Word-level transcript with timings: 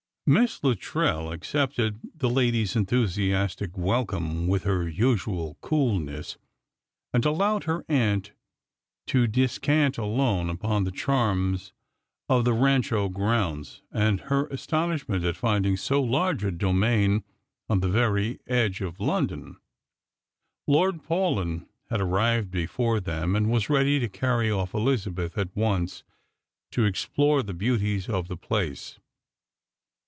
Miss 0.27 0.63
Luttrell 0.63 1.29
accepted 1.33 1.99
the 2.15 2.29
lady's 2.29 2.77
enthusiastic 2.77 3.77
welcome 3.77 4.47
with 4.47 4.63
her 4.63 4.87
usual 4.87 5.57
coolness, 5.59 6.37
and 7.13 7.25
allowed 7.25 7.65
her 7.65 7.83
aunt 7.89 8.31
to 9.07 9.27
descant 9.27 9.97
alone 9.97 10.49
upon 10.49 10.85
the 10.85 10.91
charms 10.91 11.73
of 12.29 12.45
the 12.45 12.53
Rancho 12.53 13.09
grounds, 13.09 13.81
and 13.91 14.21
her 14.21 14.47
astonishment 14.47 15.25
at 15.25 15.35
finding 15.35 15.75
so 15.75 16.01
large 16.01 16.45
a 16.45 16.51
domain 16.51 17.25
on 17.67 17.81
the 17.81 17.89
very 17.89 18.39
edge 18.47 18.79
of 18.79 19.01
Lendon. 19.01 19.57
Lord 20.65 21.01
Strangers 21.01 21.01
and 21.01 21.07
Pilgrims. 21.09 21.61
169 21.89 21.89
Paulyn 21.89 21.89
had 21.89 21.99
arrived 21.99 22.51
before 22.51 23.01
them, 23.01 23.35
and 23.35 23.51
was 23.51 23.69
ready 23.69 23.99
to 23.99 24.07
carry 24.07 24.47
oflP 24.47 24.69
ElizaVjeth 24.71 25.37
at 25.37 25.53
once 25.57 26.05
to 26.71 26.85
explore 26.85 27.43
the 27.43 27.53
beauties 27.53 28.07
of 28.07 28.29
the 28.29 28.37
place. 28.37 28.97